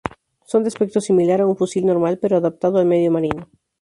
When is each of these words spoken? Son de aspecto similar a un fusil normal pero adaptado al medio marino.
Son 0.51 0.63
de 0.63 0.69
aspecto 0.73 0.99
similar 0.99 1.39
a 1.41 1.45
un 1.51 1.55
fusil 1.61 1.85
normal 1.85 2.17
pero 2.21 2.35
adaptado 2.37 2.79
al 2.79 2.87
medio 2.93 3.11
marino. 3.11 3.43